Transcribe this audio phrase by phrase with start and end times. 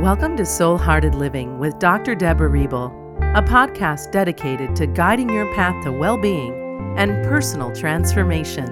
[0.00, 2.14] Welcome to Soul Hearted Living with Dr.
[2.14, 2.92] Debra Reble,
[3.34, 6.52] a podcast dedicated to guiding your path to well being
[6.96, 8.66] and personal transformation.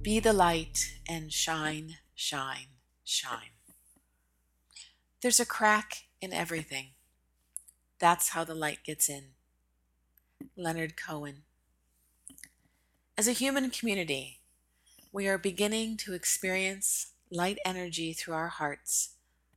[0.00, 2.68] Be the light and shine, shine,
[3.04, 3.52] shine.
[5.20, 6.92] There's a crack in everything.
[7.98, 9.32] That's how the light gets in.
[10.56, 11.42] Leonard Cohen.
[13.22, 14.40] As a human community,
[15.12, 19.10] we are beginning to experience light energy through our hearts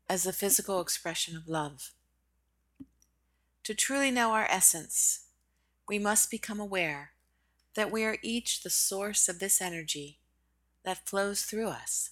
[0.07, 1.89] as the physical expression of love.
[3.63, 5.25] To truly know our essence,
[5.89, 7.13] we must become aware
[7.73, 10.20] that we are each the source of this energy
[10.84, 12.11] that flows through us.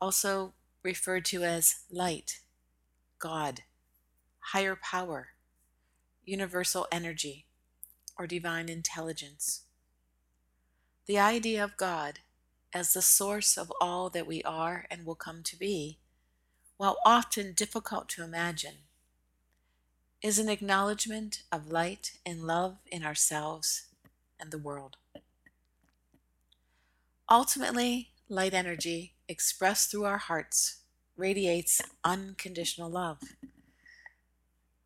[0.00, 2.40] Also referred to as light,
[3.18, 3.60] God,
[4.54, 5.34] higher power,
[6.24, 7.44] universal energy,
[8.16, 9.64] or divine intelligence.
[11.06, 12.20] The idea of God
[12.72, 15.98] as the source of all that we are and will come to be,
[16.76, 18.76] while often difficult to imagine,
[20.22, 23.88] is an acknowledgement of light and love in ourselves
[24.38, 24.96] and the world.
[27.28, 30.78] Ultimately, light energy expressed through our hearts
[31.16, 33.18] radiates unconditional love.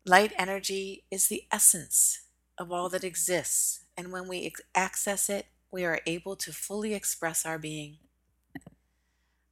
[0.05, 2.21] Light energy is the essence
[2.57, 5.45] of all that exists, and when we access it,
[5.77, 7.97] we are able to fully express our being.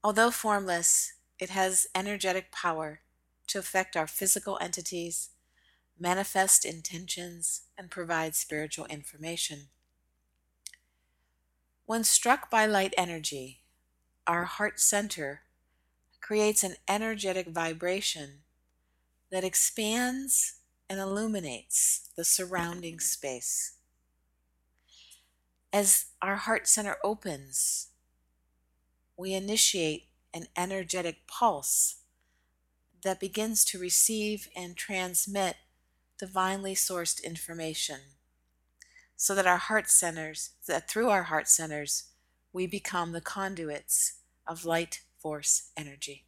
[0.03, 3.01] Although formless, it has energetic power
[3.45, 5.29] to affect our physical entities,
[5.99, 9.67] manifest intentions, and provide spiritual information.
[11.85, 13.61] When struck by light energy,
[14.25, 15.41] our heart center
[16.21, 18.39] creates an energetic vibration
[19.31, 20.55] that expands
[20.89, 23.73] and illuminates the surrounding space.
[25.75, 27.89] As our heart center opens,
[29.17, 31.97] we initiate an energetic pulse
[33.03, 35.58] that begins to receive and transmit
[36.17, 37.99] divinely sourced information
[39.17, 42.05] so that our heart centers that through our heart centers
[42.53, 46.23] we become the conduits of light force energy.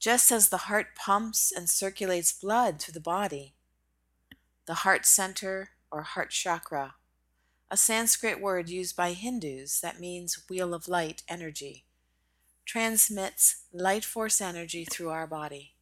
[0.00, 3.54] Just as the heart pumps and circulates blood through the body
[4.66, 6.96] the heart center or heart chakra
[7.68, 11.84] a Sanskrit word used by Hindus that means wheel of light energy,
[12.64, 15.74] transmits light force energy through our body.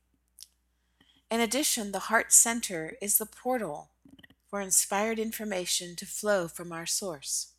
[1.31, 3.91] In addition, the heart center is the portal
[4.49, 7.53] for inspired information to flow from our source.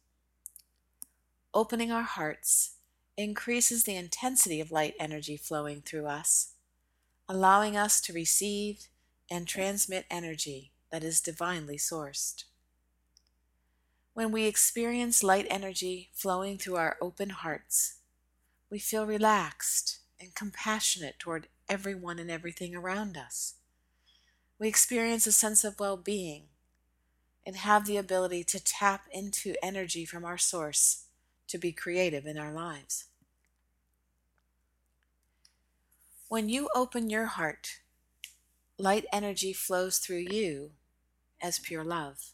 [1.53, 2.78] Opening our hearts
[3.18, 6.53] increases the intensity of light energy flowing through us,
[7.30, 8.88] allowing us to receive
[9.30, 12.46] and transmit energy that is divinely sourced.
[14.16, 17.96] When we experience light energy flowing through our open hearts,
[18.70, 23.56] we feel relaxed and compassionate toward everyone and everything around us.
[24.58, 26.44] We experience a sense of well being
[27.46, 31.08] and have the ability to tap into energy from our source
[31.50, 33.08] to be creative in our lives.
[36.30, 37.82] When you open your heart,
[38.78, 40.72] light energy flows through you
[41.42, 42.32] as pure love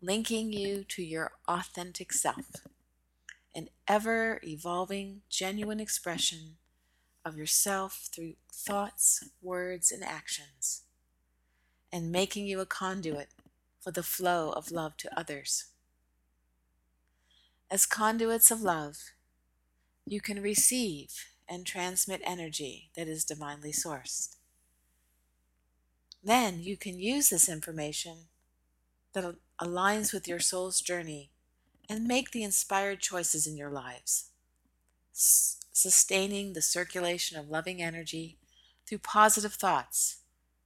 [0.00, 2.46] linking you to your authentic self,
[3.54, 6.56] an ever evolving, genuine expression
[7.24, 10.82] of yourself through thoughts, words, and actions,
[11.92, 13.28] and making you a conduit
[13.80, 15.66] for the flow of love to others.
[17.70, 18.96] As conduits of love,
[20.04, 24.36] you can receive and transmit energy that is divinely sourced.
[26.22, 28.26] Then you can use this information
[29.12, 31.30] that aligns with your soul's journey
[31.88, 34.30] and make the inspired choices in your lives,
[35.14, 38.38] S- sustaining the circulation of loving energy
[38.86, 40.18] through positive thoughts,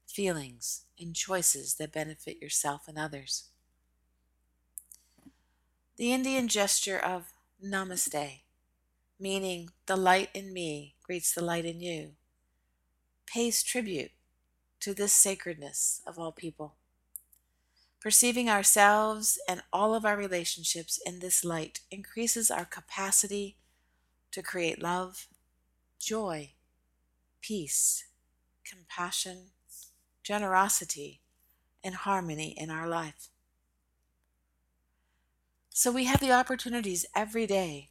[0.06, 3.44] feelings, and choices that benefit yourself and others.
[5.96, 7.32] The Indian gesture of
[7.64, 8.40] Namaste,
[9.18, 12.12] meaning the light in me greets the light in you,
[13.26, 14.10] pays tribute
[14.80, 16.76] to this sacredness of all people.
[18.00, 23.58] Perceiving ourselves and all of our relationships in this light increases our capacity
[24.32, 25.26] to create love,
[25.98, 26.52] joy,
[27.42, 28.06] peace,
[28.64, 29.50] compassion,
[30.22, 31.20] generosity,
[31.84, 33.28] and harmony in our life.
[35.68, 37.90] So we have the opportunities every day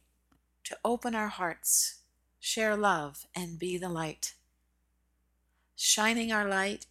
[0.64, 2.00] to open our hearts,
[2.40, 4.34] share love, and be the light.
[5.76, 6.86] Shining our light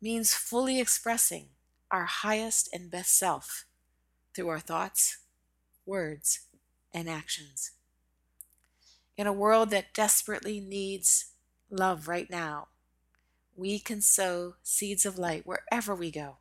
[0.00, 1.48] means fully expressing
[1.90, 3.64] our highest and best self
[4.34, 5.18] through our thoughts,
[5.84, 6.40] words,
[6.92, 7.72] and actions.
[9.16, 11.32] In a world that desperately needs
[11.70, 12.68] love right now,
[13.56, 16.36] we can sow seeds of light wherever we go,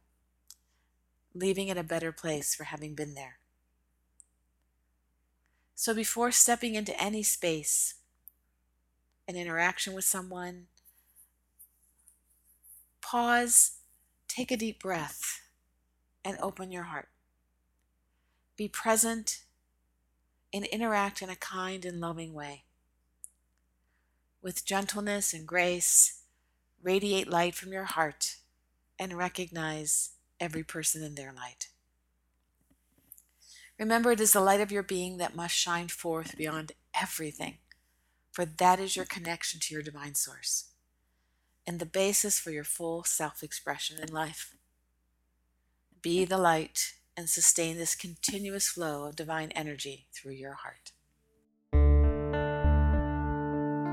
[1.33, 3.37] leaving it a better place for having been there.
[5.75, 7.95] So before stepping into any space,
[9.27, 10.67] an interaction with someone,
[13.01, 13.77] pause,
[14.27, 15.34] take a deep breath,
[16.25, 17.07] and open your heart.
[18.57, 19.43] Be present
[20.51, 22.63] and interact in a kind and loving way.
[24.41, 26.23] With gentleness and grace,
[26.81, 28.37] radiate light from your heart
[28.97, 31.69] and recognize every person in their light.
[33.77, 37.57] Remember, it is the light of your being that must shine forth beyond everything,
[38.31, 40.65] for that is your connection to your divine source
[41.67, 44.55] and the basis for your full self expression in life.
[46.05, 50.91] Be the light and sustain this continuous flow of divine energy through your heart.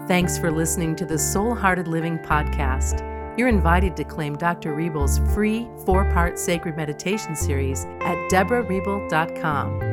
[0.08, 3.00] Thanks for listening to the Soul Hearted Living podcast.
[3.38, 4.74] You're invited to claim Dr.
[4.74, 9.91] Reble's free four part sacred meditation series at debrareble.com.